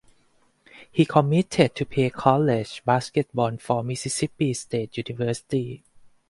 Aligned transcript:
He 0.91 1.05
committed 1.05 1.75
to 1.75 1.85
play 1.85 2.09
college 2.09 2.81
baseball 2.83 3.55
for 3.59 3.83
Mississippi 3.83 4.51
State 4.55 4.97
University. 4.97 5.83